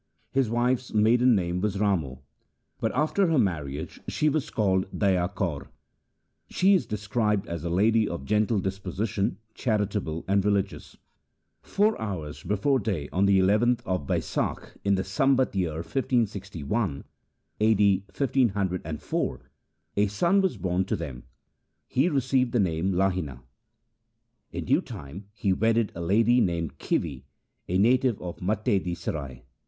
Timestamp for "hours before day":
12.01-13.09